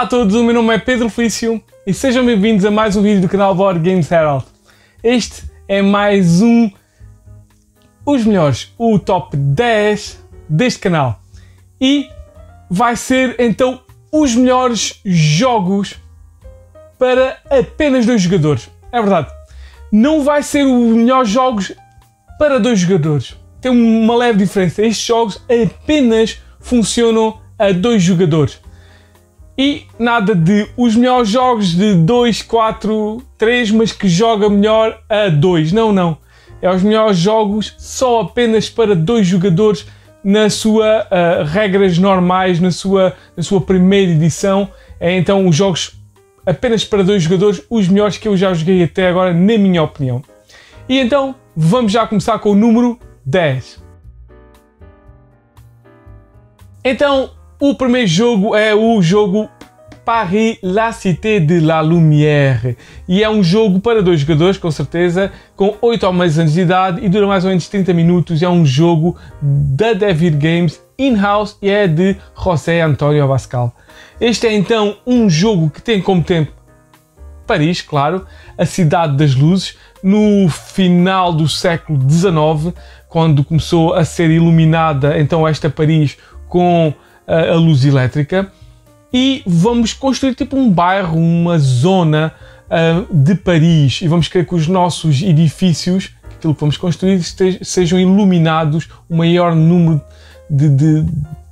[0.00, 3.02] Olá a todos, o meu nome é Pedro Felício e sejam bem-vindos a mais um
[3.02, 4.46] vídeo do canal Board Games Herald.
[5.04, 6.70] Este é mais um
[8.06, 11.20] os melhores, o top 10 deste canal.
[11.78, 12.08] E
[12.70, 15.96] vai ser então os melhores jogos
[16.98, 18.70] para apenas dois jogadores.
[18.90, 19.30] É verdade.
[19.92, 21.72] Não vai ser os melhores jogos
[22.38, 23.36] para dois jogadores.
[23.60, 24.82] Tem uma leve diferença.
[24.82, 28.60] Estes jogos apenas funcionam a dois jogadores.
[29.62, 35.28] E nada de os melhores jogos de 2, 4, 3, mas que joga melhor a
[35.28, 35.70] 2.
[35.70, 36.16] Não, não.
[36.62, 39.86] É os melhores jogos só apenas para dois jogadores
[40.24, 44.66] na sua uh, regras normais, na sua, na sua primeira edição.
[44.98, 45.92] É então os jogos
[46.46, 50.22] apenas para dois jogadores, os melhores que eu já joguei até agora, na minha opinião.
[50.88, 53.78] E então vamos já começar com o número 10.
[56.82, 59.46] Então, o primeiro jogo é o jogo
[60.02, 62.74] Paris La Cité de la Lumière
[63.06, 66.62] e é um jogo para dois jogadores, com certeza, com 8 ou mais anos de
[66.62, 68.42] idade e dura mais ou menos 30 minutos.
[68.42, 73.74] É um jogo da David Games in-house e é de José António Abascal.
[74.18, 76.52] Este é então um jogo que tem como tempo
[77.46, 78.24] Paris, claro,
[78.56, 82.74] a cidade das luzes, no final do século XIX,
[83.06, 86.16] quando começou a ser iluminada então esta Paris
[86.48, 86.94] com
[87.30, 88.50] a luz elétrica
[89.12, 92.32] e vamos construir tipo um bairro, uma zona
[92.66, 97.20] uh, de Paris e vamos querer que os nossos edifícios, aquilo que vamos construir,
[97.62, 100.00] sejam iluminados o maior número
[100.48, 101.06] de, de,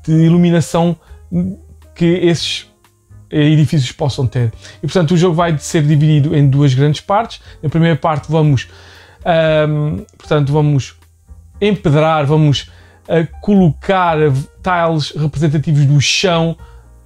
[0.04, 0.96] de iluminação
[1.94, 2.66] que esses
[3.30, 4.52] edifícios possam ter.
[4.78, 7.40] E portanto o jogo vai ser dividido em duas grandes partes.
[7.62, 8.68] Na primeira parte vamos,
[9.68, 10.94] um, portanto, vamos
[11.60, 12.70] empedrar, vamos
[13.08, 14.16] uh, colocar
[14.68, 16.56] tiles representativos do chão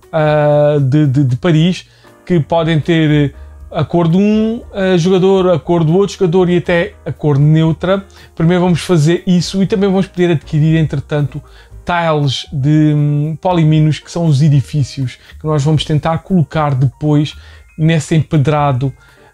[0.09, 1.89] uh, de, de, de, Paris
[2.27, 3.35] que podem ter
[3.71, 7.39] a cor de um uh, jogador, a cor do outro jogador e até a cor
[7.39, 8.05] neutra.
[8.35, 11.43] Primeiro vamos fazer isso e também vamos poder adquirir, entretanto,
[11.85, 17.35] tiles de um, poliminos que são os edifícios que nós vamos tentar colocar depois
[17.79, 18.93] nesse empedrado.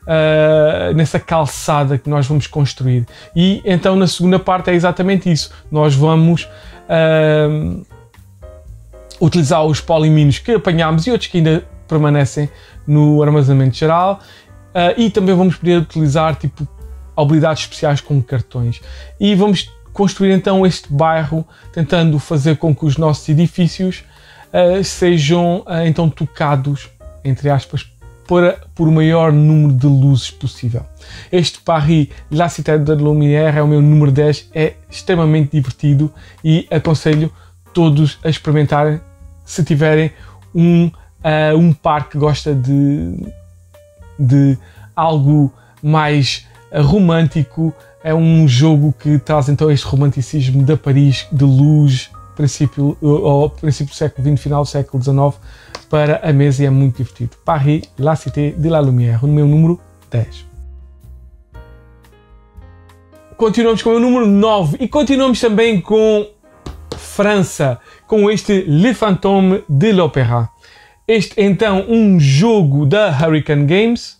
[0.09, 3.05] Uh, nessa calçada que nós vamos construir.
[3.37, 5.50] E então na segunda parte é exatamente isso.
[5.71, 7.84] Nós vamos uh,
[9.21, 12.49] utilizar os poliminos que apanhámos e outros que ainda permanecem
[12.87, 14.21] no armazenamento geral.
[14.69, 16.69] Uh, e também vamos poder utilizar tipo
[17.17, 18.81] habilidades especiais com cartões.
[19.19, 24.05] E vamos construir então este bairro, tentando fazer com que os nossos edifícios
[24.53, 26.89] uh, sejam uh, então tocados,
[27.25, 27.91] entre aspas,
[28.28, 30.84] por, por o maior número de luzes possível.
[31.33, 36.12] Este Paris La Cité de Lumière é o meu número 10, é extremamente divertido
[36.45, 37.33] e aconselho
[37.73, 39.01] todos a experimentarem
[39.48, 40.12] se tiverem
[40.54, 43.16] um, uh, um par que gosta de,
[44.19, 44.59] de
[44.94, 45.50] algo
[45.82, 47.72] mais romântico.
[48.04, 53.92] É um jogo que traz então este romanticismo da Paris, de luz, princípio, ou princípio
[53.92, 55.42] do século XX, final do século XIX,
[55.88, 57.30] para a mesa e é muito divertido.
[57.42, 59.80] Paris, La Cité de la Lumière, o meu número
[60.10, 60.47] 10.
[63.34, 66.26] Continuamos com o número 9 e continuamos também com
[67.19, 70.51] França com este Le Fantôme de l'Opéra.
[71.09, 74.12] Este então um jogo da Hurricane Games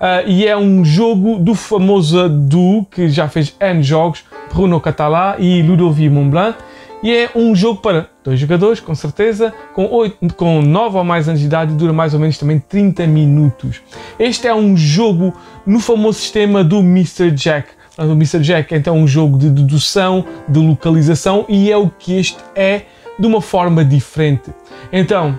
[0.00, 5.36] uh, e é um jogo do famoso duo que já fez N jogos, Bruno Catalá
[5.38, 6.58] e Ludovic Montblanc.
[7.04, 11.28] E é um jogo para dois jogadores, com certeza, com, 8, com 9 ou mais
[11.28, 13.80] anos de idade dura mais ou menos também 30 minutos.
[14.18, 15.32] Este é um jogo
[15.64, 17.30] no famoso sistema do Mr.
[17.30, 17.79] Jack.
[18.00, 18.40] O Mr.
[18.40, 22.86] Jack é então um jogo de dedução, de localização e é o que este é
[23.18, 24.50] de uma forma diferente.
[24.90, 25.38] Então,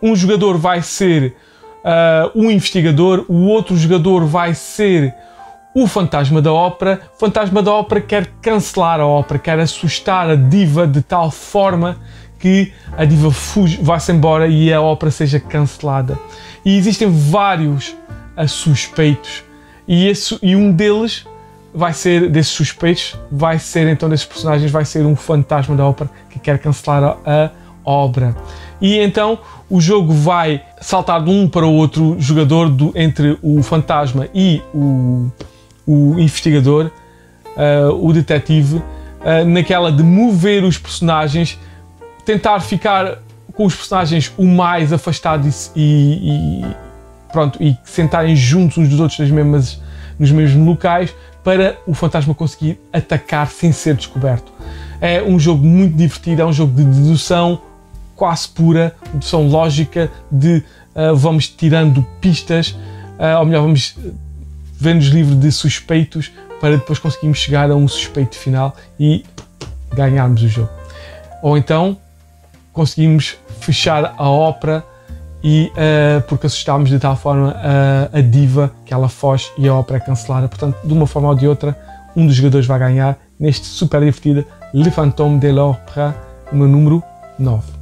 [0.00, 1.36] um jogador vai ser
[1.84, 5.14] uh, um investigador, o outro jogador vai ser
[5.74, 7.02] o fantasma da ópera.
[7.14, 11.98] O fantasma da ópera quer cancelar a ópera, quer assustar a diva de tal forma
[12.38, 16.18] que a diva fuge, vá-se embora e a ópera seja cancelada.
[16.64, 17.94] E existem vários
[18.34, 19.44] uh, suspeitos
[19.86, 21.26] e, esse, e um deles
[21.72, 26.10] vai ser desses suspeitos, vai ser então desses personagens, vai ser um fantasma da ópera
[26.28, 27.50] que quer cancelar a,
[27.84, 28.36] obra.
[28.80, 29.38] E então
[29.68, 34.62] o jogo vai saltar de um para o outro jogador do, entre o fantasma e
[34.74, 35.30] o,
[35.86, 36.90] o investigador,
[37.56, 41.58] uh, o detetive, uh, naquela de mover os personagens,
[42.24, 43.18] tentar ficar
[43.54, 46.64] com os personagens o mais afastados e, e
[47.32, 49.80] pronto e sentarem juntos uns dos outros nas mesmas,
[50.18, 54.52] nos mesmos locais para o fantasma conseguir atacar sem ser descoberto.
[55.00, 57.60] É um jogo muito divertido, é um jogo de dedução
[58.14, 60.62] quase pura, dedução lógica de
[60.94, 62.76] uh, vamos tirando pistas,
[63.18, 63.96] uh, ou melhor, vamos
[64.74, 69.24] vendo-nos livre de suspeitos para depois conseguirmos chegar a um suspeito final e
[69.94, 70.70] ganharmos o jogo.
[71.42, 71.96] Ou então
[72.72, 74.84] conseguimos fechar a ópera
[75.42, 79.74] e uh, porque assustámos de tal forma a, a diva que ela foge e a
[79.74, 80.48] ópera é cancelada.
[80.48, 81.76] Portanto, de uma forma ou de outra,
[82.14, 84.44] um dos jogadores vai ganhar neste super divertido
[84.74, 86.14] Le Fantôme de l'Opéra,
[86.52, 87.02] o meu número
[87.38, 87.80] 9.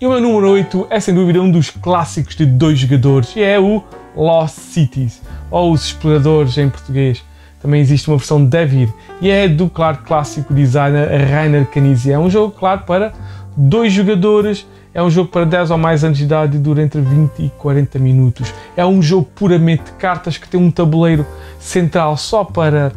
[0.00, 3.42] E o meu número 8 é sem dúvida um dos clássicos de dois jogadores e
[3.42, 3.82] é o
[4.16, 7.24] Lost Cities, ou Os Exploradores em português.
[7.60, 12.14] Também existe uma versão Devir e é do, claro, clássico designer Rainer Knizia.
[12.14, 13.12] É um jogo, claro, para
[13.58, 14.66] dois jogadores.
[14.94, 17.50] É um jogo para 10 ou mais anos de idade e dura entre 20 e
[17.58, 18.52] 40 minutos.
[18.76, 21.26] É um jogo puramente de cartas que tem um tabuleiro
[21.58, 22.92] central só para,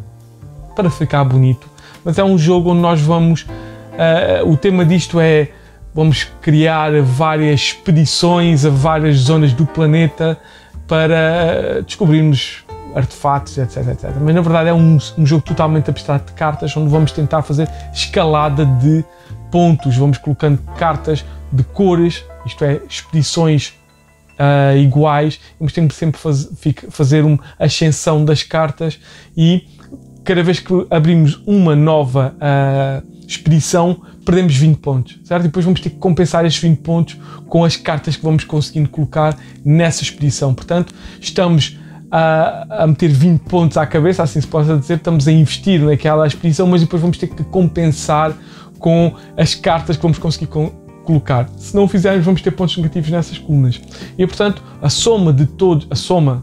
[0.76, 1.68] para ficar bonito.
[2.04, 3.42] Mas é um jogo onde nós vamos.
[3.42, 5.50] Uh, o tema disto é
[5.94, 10.40] vamos criar várias expedições a várias zonas do planeta
[10.88, 12.64] para descobrirmos
[12.96, 14.12] artefatos, etc, etc.
[14.20, 17.70] Mas na verdade é um, um jogo totalmente abstrato de cartas onde vamos tentar fazer
[17.94, 19.04] escalada de
[19.52, 23.74] pontos, vamos colocando cartas de cores, isto é, expedições
[24.40, 25.40] uh, iguais,
[25.74, 26.50] ter que sempre faz,
[26.90, 29.00] fazer uma ascensão das cartas
[29.36, 29.68] e
[30.24, 35.44] cada vez que abrimos uma nova uh, expedição, perdemos 20 pontos, certo?
[35.44, 37.18] E depois vamos ter que compensar esses 20 pontos
[37.48, 40.54] com as cartas que vamos conseguindo colocar nessa expedição.
[40.54, 41.78] Portanto, estamos
[42.12, 46.28] a, a, meter 20 pontos à cabeça, assim se possa dizer, estamos a investir naquela
[46.28, 48.36] expedição, mas depois vamos ter que compensar
[48.82, 50.48] com as cartas que vamos conseguir
[51.06, 51.48] colocar.
[51.56, 53.80] Se não o fizermos, vamos ter pontos negativos nessas colunas.
[54.18, 56.42] E portanto, a soma de todos, a soma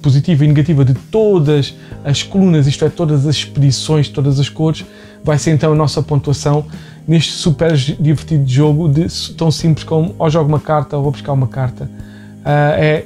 [0.00, 4.86] positiva e negativa de todas as colunas, isto é, todas as expedições, todas as cores,
[5.22, 6.64] vai ser então a nossa pontuação
[7.06, 11.32] neste super divertido jogo de tão simples como ou jogo uma carta ou vou buscar
[11.32, 11.84] uma carta.
[11.84, 13.04] Uh, é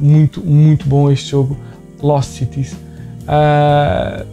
[0.00, 1.58] muito, muito bom este jogo,
[2.00, 2.72] Lost Cities.
[2.72, 4.24] Uh,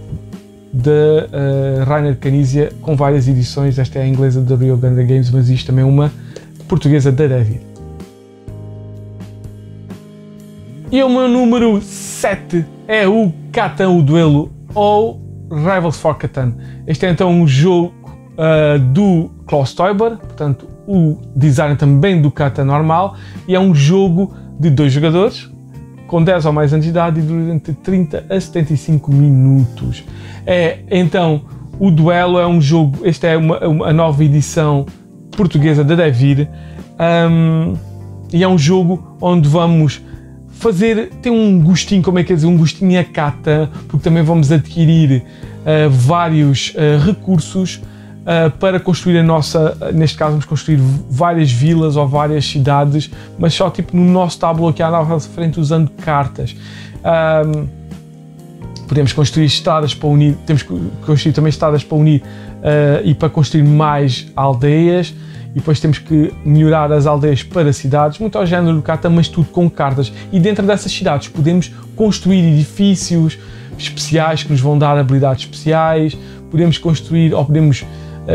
[0.73, 3.79] de uh, Rainer Canizia, com várias edições.
[3.79, 6.11] Esta é a inglesa da Rio Grande Games, mas isto também é uma
[6.67, 7.61] portuguesa da David.
[10.91, 15.21] E o meu número 7 é o Catan, o Duelo, ou
[15.51, 16.53] Rivals for Catan.
[16.85, 17.93] Este é então um jogo
[18.37, 23.15] uh, do Klaus Teuber, portanto, o design também do Catan normal,
[23.47, 25.49] e é um jogo de dois jogadores,
[26.07, 30.03] com 10 ou mais anos de idade e durante 30 a 75 minutos.
[30.45, 31.41] É, então,
[31.79, 34.85] o Duelo é um jogo, esta é uma, uma a nova edição
[35.35, 36.47] portuguesa da Devir,
[37.29, 37.75] um,
[38.33, 40.01] e é um jogo onde vamos
[40.49, 44.23] fazer, tem um gostinho, como é que é dizer, um gostinho a cata, porque também
[44.23, 47.81] vamos adquirir uh, vários uh, recursos
[48.27, 50.77] uh, para construir a nossa, neste caso vamos construir
[51.09, 53.09] várias vilas ou várias cidades,
[53.39, 56.55] mas só tipo no nosso tábulo aqui à nossa frente usando cartas.
[56.97, 57.67] Um,
[58.87, 63.29] podemos construir estradas para unir, temos que construir também estradas para unir uh, e para
[63.29, 65.13] construir mais aldeias
[65.51, 69.27] e depois temos que melhorar as aldeias para cidades, muito ao género do Cata, mas
[69.27, 70.11] tudo com cartas.
[70.31, 73.39] E dentro dessas cidades podemos construir edifícios
[73.77, 76.17] especiais que nos vão dar habilidades especiais,
[76.51, 77.85] podemos construir ou podemos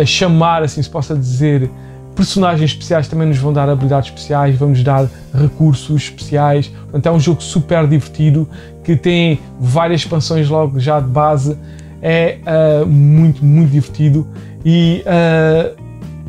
[0.06, 1.70] chamar, assim se possa dizer,
[2.14, 6.68] personagens especiais também nos vão dar habilidades especiais, vamos dar recursos especiais.
[6.68, 8.48] Portanto, é um jogo super divertido
[8.84, 11.56] que tem várias expansões logo já de base.
[12.00, 12.38] É
[12.82, 14.26] uh, muito, muito divertido
[14.64, 15.80] e uh,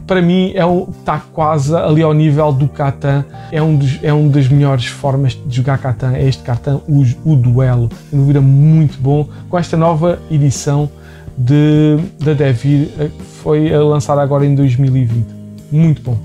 [0.05, 3.25] para mim é um, está quase ali ao nível do Catan.
[3.51, 6.13] É um, é um das melhores formas de jogar Catan.
[6.13, 7.89] É este Catan, o, o duelo.
[8.09, 9.27] Sem dúvida, muito bom.
[9.49, 10.89] Com esta nova edição
[11.35, 15.27] de, da Devir, que foi lançada agora em 2020.
[15.71, 16.17] Muito bom.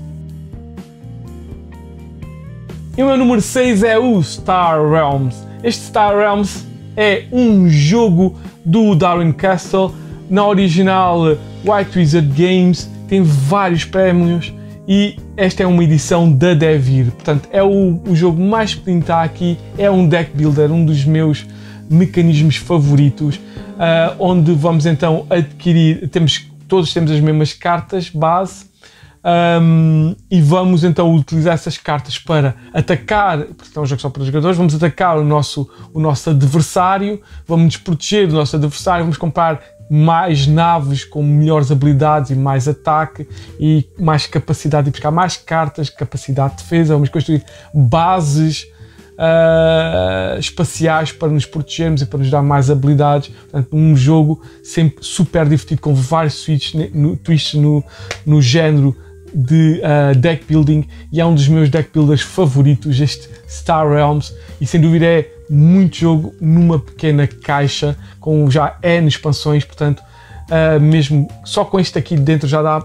[2.97, 5.35] E o meu número 6 é o Star Realms.
[5.63, 8.35] Este Star Realms é um jogo
[8.65, 9.93] do Darwin Castle,
[10.29, 14.53] na original White Wizard Games, tem vários prémios
[14.87, 17.11] e esta é uma edição da Devir.
[17.11, 21.45] Portanto, é o, o jogo mais pequenino aqui, é um deck builder, um dos meus
[21.89, 28.69] mecanismos favoritos, uh, onde vamos então adquirir, temos, todos temos as mesmas cartas base,
[29.61, 34.21] um, e vamos então utilizar essas cartas para atacar, porque é um jogo só para
[34.21, 39.03] os jogadores, vamos atacar o nosso, o nosso adversário, vamos nos proteger do nosso adversário,
[39.03, 43.27] vamos comprar mais naves com melhores habilidades e mais ataque
[43.59, 48.67] e mais capacidade de buscar mais cartas, capacidade de defesa, vamos construir bases
[49.19, 53.29] uh, espaciais para nos protegermos e para nos dar mais habilidades.
[53.29, 57.83] Portanto, um jogo sempre super divertido, com vários twists no, twists no,
[58.25, 58.95] no género
[59.33, 64.33] de uh, deck building e é um dos meus deck builders favoritos, este Star Realms,
[64.59, 70.79] e sem dúvida é muito jogo numa pequena caixa com já N expansões, portanto, uh,
[70.79, 72.83] mesmo só com este aqui dentro já dá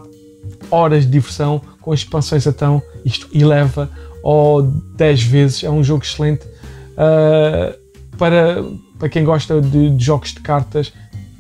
[0.71, 3.91] horas de diversão, com as expansões então isto eleva
[4.25, 7.79] ou 10 vezes, é um jogo excelente uh,
[8.17, 8.65] para,
[8.99, 10.95] para quem gosta de, de jogos de cartas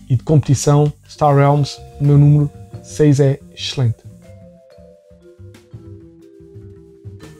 [0.08, 2.50] e de competição, Star Realms, o meu número
[2.82, 3.96] 6 é excelente.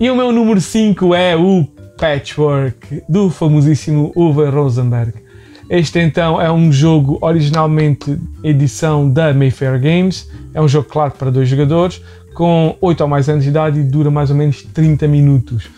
[0.01, 1.67] E o meu número 5 é o
[1.99, 5.13] Patchwork, do famosíssimo Uwe Rosenberg.
[5.69, 11.31] Este então é um jogo originalmente edição da Mayfair Games, é um jogo claro para
[11.31, 12.01] dois jogadores,
[12.35, 15.69] com 8 ou mais anos de idade e dura mais ou menos 30 minutos.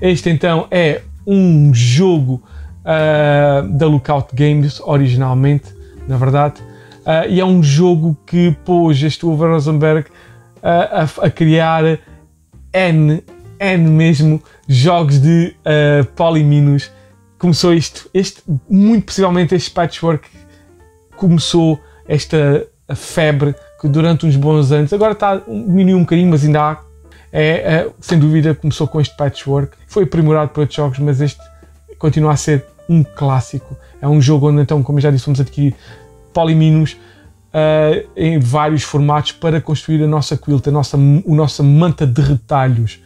[0.00, 2.42] Este então é um jogo
[2.82, 5.66] uh, da Lookout Games originalmente,
[6.08, 6.60] na verdade,
[7.02, 11.98] uh, e é um jogo que pôs este Uwe Rosenberg uh, a, a criar
[12.72, 13.22] N
[13.58, 16.90] N mesmo jogos de uh, poliminos.
[17.38, 20.28] Começou isto, este, muito possivelmente este patchwork
[21.16, 23.54] começou esta febre
[23.88, 26.80] durante uns bons anos, agora está diminuiu um bocadinho, mas ainda há,
[27.32, 31.40] é, é, sem dúvida começou com este patchwork, foi aprimorado por outros jogos, mas este
[31.98, 33.76] continua a ser um clássico.
[34.00, 35.74] É um jogo onde então, como já disse, vamos adquirir
[36.32, 42.06] poliminos uh, em vários formatos para construir a nossa quilt, a nossa, a nossa manta
[42.06, 43.00] de retalhos.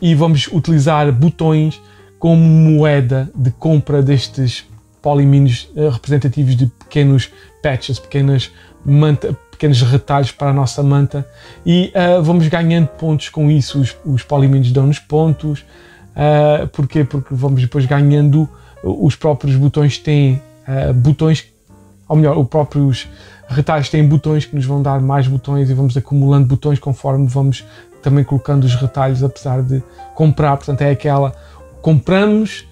[0.00, 1.82] E vamos utilizar botões
[2.16, 4.64] como moeda de compra destes
[5.02, 7.30] poliminos uh, representativos de pequenos
[7.62, 8.50] patches, pequenas
[8.84, 11.26] manta, pequenos retalhos para a nossa manta
[11.64, 13.80] e uh, vamos ganhando pontos com isso.
[13.80, 15.60] Os, os poliminos dão-nos pontos.
[16.10, 17.04] Uh, porquê?
[17.04, 18.48] Porque vamos depois ganhando.
[18.82, 21.44] Os próprios botões têm uh, botões,
[22.08, 23.06] ou melhor, os próprios
[23.48, 27.64] retalhos têm botões que nos vão dar mais botões e vamos acumulando botões conforme vamos
[28.02, 29.82] também colocando os retalhos, apesar de
[30.14, 31.34] comprar, portanto é aquela
[31.82, 32.66] compramos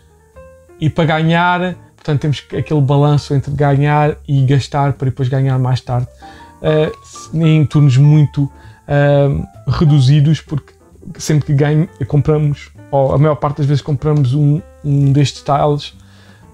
[0.80, 1.74] e para ganhar,
[2.08, 6.08] portanto temos aquele balanço entre ganhar e gastar para depois ganhar mais tarde,
[6.62, 10.72] uh, em turnos muito uh, reduzidos, porque
[11.18, 15.94] sempre que ganho, compramos, ou a maior parte das vezes compramos um, um destes tiles,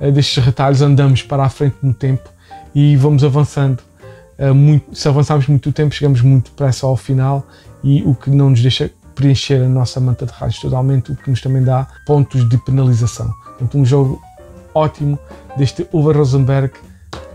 [0.01, 2.29] uh, destes retalhos, andamos para a frente no tempo
[2.75, 3.81] e vamos avançando.
[4.53, 7.47] muito, se avançarmos muito tempo, chegamos muito depressa ao final
[7.85, 11.31] e o que não nos deixa preencher a nossa manta de raios totalmente, o que
[11.31, 13.33] nos também dá pontos de penalização.
[13.45, 14.21] Portanto, um jogo
[14.75, 15.19] ótimo
[15.57, 16.73] deste Uwe Rosenberg,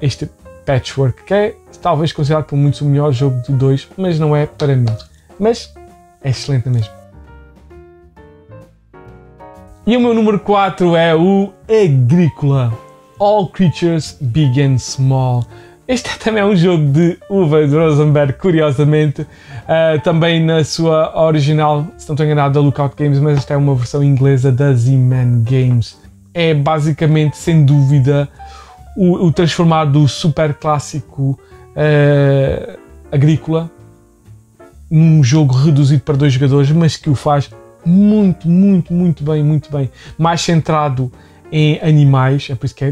[0.01, 0.29] este
[0.65, 4.45] Patchwork, que é talvez considerado por muitos o melhor jogo de dois, mas não é
[4.45, 4.93] para mim.
[5.39, 5.73] Mas
[6.23, 6.93] é excelente mesmo.
[9.87, 12.71] E o meu número 4 é o Agrícola.
[13.19, 15.43] All Creatures Big and Small.
[15.87, 22.07] Este também é um jogo de Uwe Rosenberg, curiosamente, uh, também na sua original, se
[22.07, 25.97] não estou enganado, da Lookout Games, mas esta é uma versão inglesa da Z-Man Games.
[26.41, 28.29] É basicamente, sem dúvida,
[28.95, 31.37] o, o transformar do super clássico
[31.75, 32.79] uh,
[33.11, 33.69] agrícola
[34.89, 37.51] num jogo reduzido para dois jogadores, mas que o faz
[37.85, 39.91] muito, muito, muito bem, muito bem.
[40.17, 41.11] Mais centrado
[41.51, 42.89] em animais, é por isso que é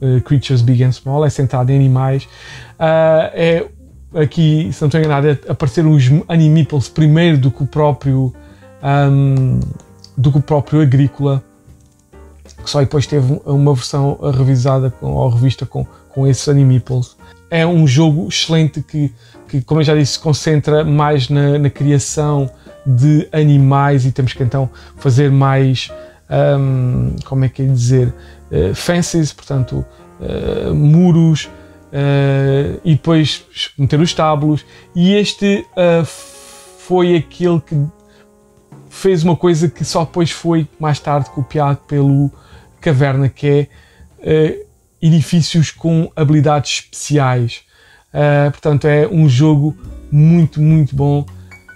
[0.00, 2.24] uh, Creatures Big and Small, é centrado em animais.
[2.24, 3.66] Uh, é
[4.14, 8.32] aqui, se não estou enganado, é aparecer os Animiples primeiro do que o próprio
[8.82, 9.60] um,
[10.16, 11.44] do que o próprio Agrícola,
[12.62, 17.16] que só depois teve uma versão revisada com, ou revista com, com esses Animiples.
[17.50, 19.12] É um jogo excelente que,
[19.48, 22.50] que como eu já disse, se concentra mais na, na criação
[22.86, 25.90] de animais e temos que então fazer mais,
[26.58, 28.08] um, como é que é dizer,
[28.50, 29.84] uh, fences, portanto,
[30.20, 33.44] uh, muros, uh, e depois
[33.78, 34.64] meter os estábulos.
[34.94, 35.66] E este
[36.78, 37.76] foi aquele que
[38.90, 42.30] fez uma coisa que só depois foi mais tarde copiado pelo
[42.82, 43.68] Caverna, que
[44.20, 44.58] é
[45.00, 47.62] edifícios com habilidades especiais.
[48.52, 49.76] portanto, é um jogo
[50.10, 51.26] muito, muito bom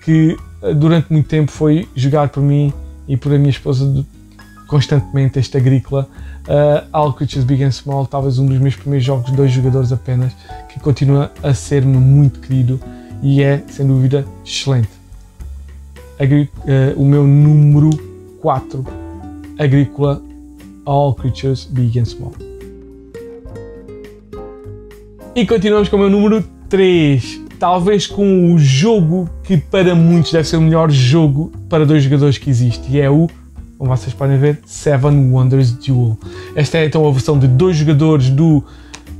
[0.05, 0.37] que
[0.77, 2.73] durante muito tempo foi jogado por mim
[3.09, 4.07] e por a minha esposa
[4.67, 6.09] constantemente este agrícola.
[6.47, 10.33] Uh, All Creatures Big and Small, talvez um dos meus primeiros jogos dois jogadores apenas,
[10.69, 12.81] que continua a ser-me muito querido
[13.23, 14.91] e é, sem dúvida, excelente.
[16.19, 17.91] Agri uh, o meu número
[18.41, 18.85] 4,
[19.59, 20.23] Agrícola
[20.87, 22.33] All Creatures Big and Small.
[25.35, 30.49] E continuamos com o meu número 3, talvez com o jogo que para muitos deve
[30.49, 33.29] ser o melhor jogo para dois jogadores que existe, e é o
[33.79, 36.17] como vocês podem ver, Seven Wonders Duel.
[36.55, 38.65] Esta é então a versão de dois jogadores do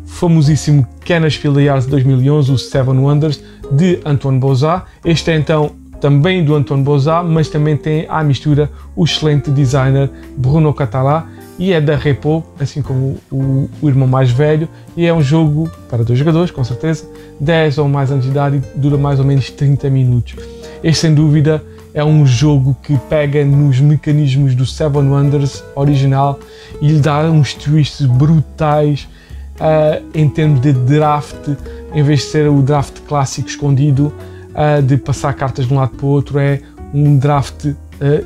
[0.07, 4.85] famosíssimo Canas Yards de 2011, o Seven Wonders, de Antoine Bozat.
[5.05, 10.11] Este é então também do Antoine Bozat, mas também tem à mistura o excelente designer
[10.37, 11.27] Bruno Catalá
[11.59, 15.71] e é da Repo, assim como o, o, irmão mais velho, e é um jogo
[15.89, 17.09] para dois jogadores, com certeza,
[17.41, 20.37] 10 ou mais anos de idade e dura mais ou menos 30 minutos.
[20.83, 26.39] Este, sem dúvida, é um jogo que pega nos mecanismos do Seven Wonders original
[26.81, 29.09] e lhe dá uns twists brutais
[29.55, 31.49] uh, em termos de draft,
[31.95, 34.13] em vez de ser o draft clássico escondido,
[34.51, 36.61] uh, de passar cartas de um lado para o outro, é
[36.93, 37.75] um draft uh,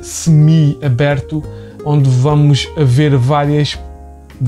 [0.03, 1.41] semi-aberto,
[1.85, 3.77] onde vamos ver várias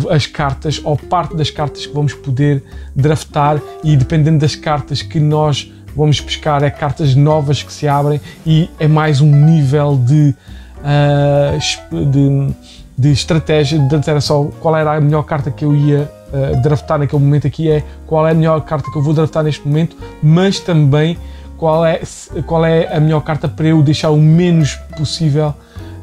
[0.10, 2.64] as cartas ou parte das cartas que vamos poder
[2.96, 8.20] draftar e dependendo das cartas que nós vamos pescar é cartas novas que se abrem
[8.46, 10.36] e é mais um nível de,
[10.80, 12.54] uh, de,
[12.98, 13.80] de estratégia.
[13.80, 17.46] Antes era só qual era a melhor carta que eu ia uh, draftar naquele momento,
[17.46, 21.18] aqui é qual é a melhor carta que eu vou draftar neste momento, mas também
[21.58, 22.02] qual é,
[22.46, 25.54] qual é a melhor carta para eu deixar o menos possível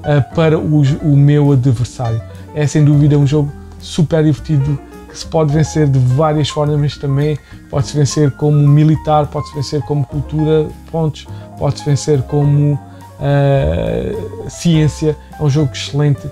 [0.01, 2.21] uh, para o, meu adversário.
[2.55, 4.79] É sem dúvida um jogo super divertido
[5.09, 7.39] que se pode vencer de várias formas também.
[7.69, 11.27] Pode-se vencer como militar, pode-se vencer como cultura, pontos,
[11.59, 15.17] pode-se vencer como uh, ciência.
[15.39, 16.23] É um jogo excelente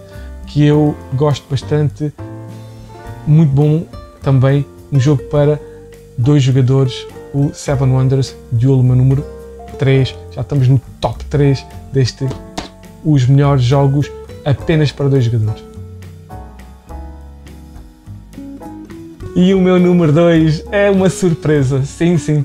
[0.46, 2.12] que eu gosto bastante.
[3.26, 3.84] Muito bom
[4.22, 4.64] também.
[4.92, 5.60] Um jogo para
[6.16, 9.24] dois jogadores, o Seven Wonders Duel, meu número
[9.78, 10.14] 3.
[10.32, 12.26] Já estamos no top 3 deste
[13.04, 14.10] os melhores jogos
[14.44, 15.62] apenas para dois jogadores.
[19.36, 22.44] E o meu número 2 é uma surpresa, sim, sim.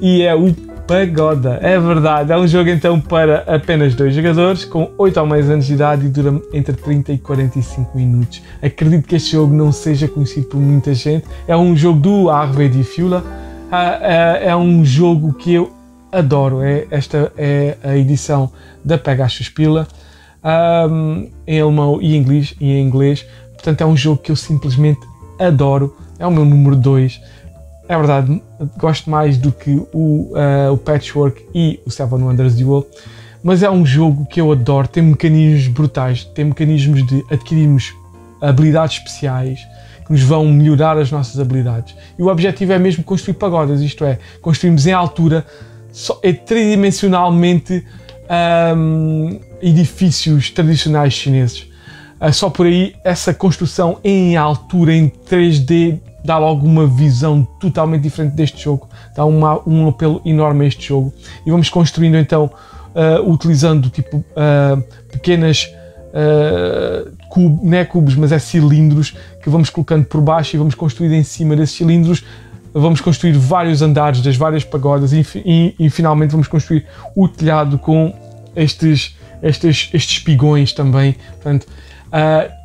[0.00, 0.54] E é o
[0.86, 1.58] Pagoda.
[1.62, 5.66] É verdade, é um jogo então para apenas dois jogadores, com 8 ou mais anos
[5.66, 8.42] de idade e dura entre 30 e 45 minutos.
[8.60, 11.26] Acredito que este jogo não seja conhecido por muita gente.
[11.46, 13.24] É um jogo do Arve di Fiula.
[13.70, 15.79] Ah, é, é um jogo que eu
[16.12, 16.62] adoro.
[16.62, 18.50] É, esta é a edição
[18.84, 19.86] da Pegasus Pila.
[20.42, 23.26] Um, em alemão e inglês, e em inglês.
[23.54, 25.00] Portanto, é um jogo que eu simplesmente
[25.38, 27.20] adoro é o meu número 2.
[27.88, 28.40] É verdade,
[28.78, 32.86] gosto mais do que o, uh, o Patchwork e o Seven Wonders Duel,
[33.42, 34.86] mas é um jogo que eu adoro.
[34.86, 37.92] Tem mecanismos brutais, tem mecanismos de adquirirmos
[38.40, 39.60] habilidades especiais
[40.06, 41.96] que nos vão melhorar as nossas habilidades.
[42.18, 45.44] E o objetivo é mesmo construir pagodas, isto é, construirmos em altura,
[46.22, 47.84] é tridimensionalmente
[48.76, 51.66] um, edifícios tradicionais chineses.
[52.20, 58.02] Uh, só por aí, essa construção em altura, em 3D, dá logo uma visão totalmente
[58.02, 61.12] diferente deste jogo, dá uma, um apelo enorme a este jogo.
[61.46, 62.50] E vamos construindo então,
[62.94, 65.72] uh, utilizando tipo uh, pequenas
[67.62, 71.22] não é cubos, mas é cilindros que vamos colocando por baixo e vamos construir em
[71.22, 72.24] cima desses cilindros.
[72.72, 77.78] Vamos construir vários andares das várias pagodas e, e, e finalmente vamos construir o telhado
[77.78, 78.14] com
[78.54, 81.16] estes, estes, estes espigões também.
[81.42, 81.66] Portanto,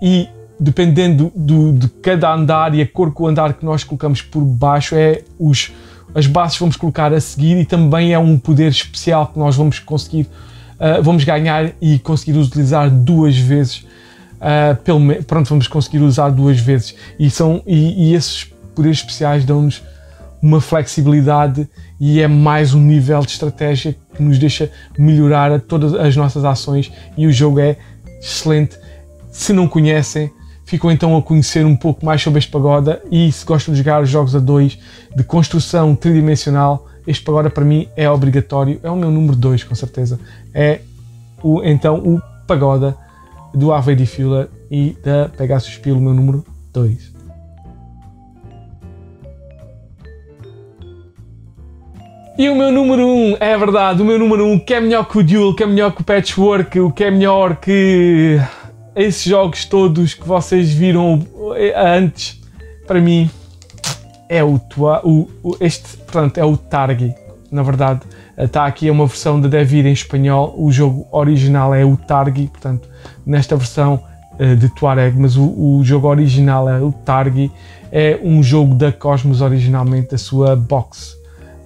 [0.01, 0.27] e
[0.59, 4.41] dependendo do, de cada andar e a cor que o andar que nós colocamos por
[4.41, 5.71] baixo é os
[6.13, 9.79] as bases vamos colocar a seguir e também é um poder especial que nós vamos
[9.79, 10.29] conseguir
[10.79, 13.85] uh, vamos ganhar e conseguir utilizar duas vezes
[14.35, 19.43] uh, pelo pronto vamos conseguir usar duas vezes e são e, e esses poderes especiais
[19.43, 19.83] dão-nos
[20.45, 21.67] uma flexibilidade
[21.99, 26.91] e é mais um nível de estratégia que nos deixa melhorar todas as nossas ações
[27.17, 27.77] e o jogo é
[28.21, 28.77] excelente
[29.31, 30.31] se não conhecem
[30.63, 34.05] ficam então a conhecer um pouco mais sobre este pagoda e se gostam de jogar
[34.05, 34.77] jogos a dois
[35.15, 39.73] de construção tridimensional, este pagoda para mim é obrigatório, é o meu número 2 com
[39.73, 40.19] certeza.
[40.53, 40.81] É
[41.41, 42.95] o, então o pagoda
[43.51, 47.14] do Ave de Fila e da Pegasus Pilo, meu número 2.
[52.37, 54.81] E o meu número 1, um, é verdade, o meu número 1, um, que é
[54.81, 58.37] melhor que o Duel, que é melhor que o Patchwork, o que é melhor que
[58.93, 62.41] esses jogos todos que vocês viram eh, antes,
[62.85, 63.29] para mim,
[64.27, 64.59] é o,
[65.05, 67.15] o, o este, portanto, é o Targi.
[67.49, 68.01] Na verdade,
[68.37, 70.53] está aqui uma versão de Devir em espanhol.
[70.57, 72.89] O jogo original é o Targi, portanto,
[73.25, 74.03] nesta versão
[74.37, 77.49] uh, de Tuareg, mas o, o, jogo original é o Targi.
[77.89, 81.14] É um jogo da Cosmos originalmente, a sua box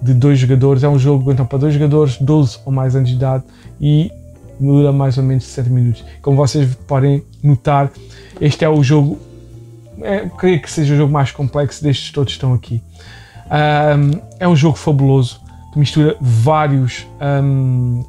[0.00, 0.82] de dois jogadores.
[0.82, 3.44] É um jogo então para dois jogadores, 12 ou mais anos de idade
[3.80, 4.10] e
[4.58, 6.04] dura mais ou menos 7 minutos.
[6.20, 7.90] Como vocês podem notar,
[8.40, 9.18] este é o jogo,
[10.02, 12.82] é, creio que seja o jogo mais complexo destes todos que estão aqui.
[13.46, 15.40] Um, é um jogo fabuloso
[15.72, 17.06] que mistura vários
[17.42, 18.04] um,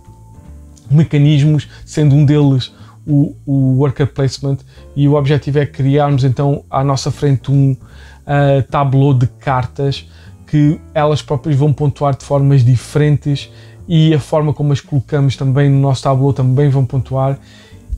[0.89, 2.71] mecanismos, sendo um deles
[3.06, 4.58] o, o worker placement
[4.95, 10.08] e o objetivo é criarmos então à nossa frente um uh, tableau de cartas
[10.51, 13.49] que elas próprias vão pontuar de formas diferentes
[13.87, 17.39] e a forma como as colocamos também no nosso tableau também vão pontuar.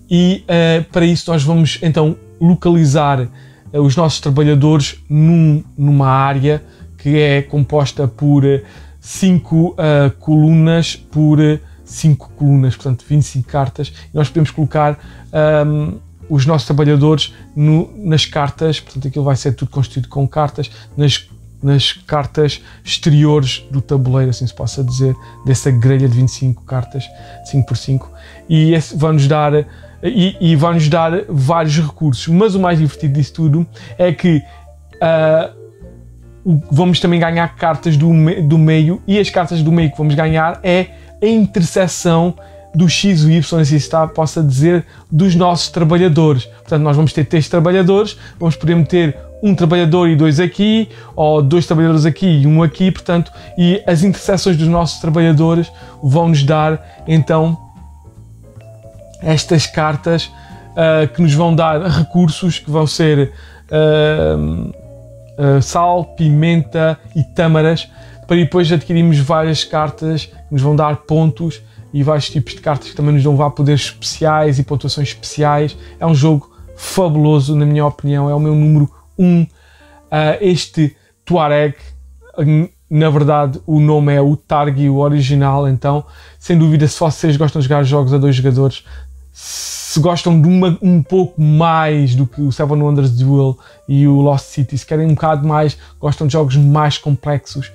[0.07, 6.63] E uh, para isso nós vamos então localizar uh, os nossos trabalhadores num, numa área
[6.99, 8.43] que é composta por
[9.01, 9.75] 5
[10.19, 11.39] colunas por
[11.83, 14.97] 5 colunas, portanto 25 cartas, e nós podemos colocar
[15.67, 15.97] um,
[16.29, 21.27] os nossos trabalhadores no, nas cartas, portanto aquilo vai ser tudo constituído com cartas, nas,
[21.63, 27.06] nas cartas exteriores do tabuleiro, assim se possa dizer, dessa grelha de 25 cartas,
[27.45, 28.12] 5 por 5
[28.49, 29.54] e vai-nos dar,
[30.04, 33.65] e, e vai -nos dar vários recursos, mas o mais divertido disso tudo
[33.97, 34.41] é que
[34.95, 35.63] uh,
[36.69, 38.10] vamos também ganhar cartas do,
[38.43, 40.88] do meio, e as cartas do meio que vamos ganhar é
[41.21, 42.36] a interseção
[42.76, 46.45] do X e Y, assim está, possa dizer, dos nossos trabalhadores.
[46.45, 51.41] Portanto, nós vamos ter três trabalhadores, vamos poder meter um trabalhador e dois aqui, ou
[51.41, 55.69] dois trabalhadores aqui e um aqui, portanto, e as interseções dos nossos trabalhadores
[56.01, 57.58] vão nos dar, então,
[59.21, 60.32] estas cartas
[60.71, 63.34] uh, que nos vão dar recursos que vão ser
[63.69, 64.71] uh,
[65.58, 67.89] uh, sal, pimenta e tâmaras,
[68.25, 71.62] para depois adquirirmos várias cartas que nos vão dar pontos
[71.93, 75.77] e vários tipos de cartas que também nos dão poderes especiais e pontuações especiais.
[75.99, 79.26] É um jogo fabuloso, na minha opinião, é o meu número 1.
[79.26, 79.43] Um.
[79.43, 79.47] Uh,
[80.41, 80.95] este
[81.26, 81.76] Tuareg,
[82.89, 86.06] na verdade, o nome é o Targi, o original, então,
[86.38, 88.86] sem dúvida, se vocês gostam de jogar jogos a dois jogadores,
[89.32, 94.21] se gostam de uma, um pouco mais do que o Seven Wonders Duel e o
[94.21, 97.71] Lost City, se querem um bocado mais, gostam de jogos mais complexos,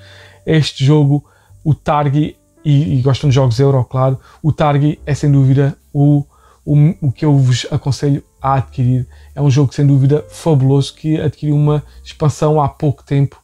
[0.46, 1.24] este jogo,
[1.64, 6.24] o Targi, e, e, gostam de jogos Euro, claro, o Targi é sem dúvida o,
[6.64, 9.06] o, o que eu vos aconselho a adquirir.
[9.34, 13.40] É um jogo sem dúvida fabuloso que adquiriu uma expansão há pouco tempo,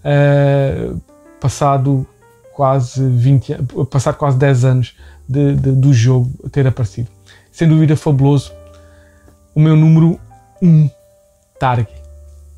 [0.00, 1.00] uh,
[1.40, 2.06] passado
[2.52, 3.56] quase 20
[3.90, 4.96] passado quase 10 anos
[5.28, 7.08] de, de, do jogo ter aparecido.
[7.50, 8.52] Sem dúvida fabuloso.
[9.54, 10.18] O meu número
[10.60, 10.90] 1 um,
[11.58, 11.86] Targi.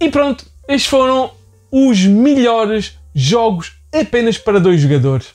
[0.01, 1.31] E pronto, estes foram
[1.71, 5.35] os melhores jogos apenas para dois jogadores.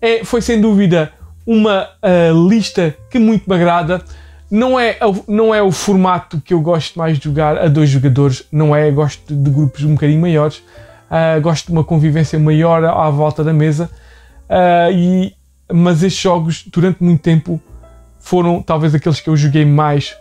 [0.00, 1.12] É, foi sem dúvida
[1.46, 4.02] uma uh, lista que muito me agrada.
[4.50, 8.44] Não é, não é o formato que eu gosto mais de jogar a dois jogadores,
[8.50, 8.90] não é.
[8.90, 13.52] Gosto de grupos um bocadinho maiores, uh, gosto de uma convivência maior à volta da
[13.52, 13.88] mesa.
[14.48, 15.34] Uh, e,
[15.72, 17.60] mas estes jogos, durante muito tempo,
[18.18, 20.16] foram talvez aqueles que eu joguei mais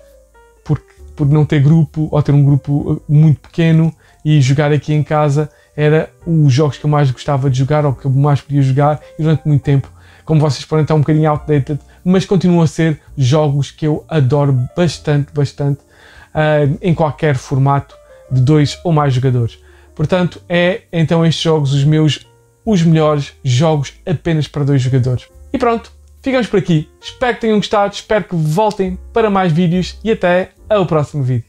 [0.64, 5.02] porque, por não ter grupo ou ter um grupo muito pequeno e jogar aqui em
[5.02, 8.62] casa era os jogos que eu mais gostava de jogar ou que eu mais podia
[8.62, 9.90] jogar e durante muito tempo,
[10.26, 14.68] como vocês podem estar um bocadinho outdated, mas continuam a ser jogos que eu adoro
[14.76, 17.96] bastante, bastante uh, em qualquer formato
[18.32, 19.60] de dois ou mais jogadores.
[19.96, 22.26] Portanto, é então estes jogos os meus
[22.66, 25.28] os melhores jogos apenas para dois jogadores.
[25.52, 25.92] E pronto,
[26.22, 26.88] ficamos por aqui.
[27.02, 31.49] Espero que tenham gostado, espero que voltem para mais vídeos e até ao próximo vídeo.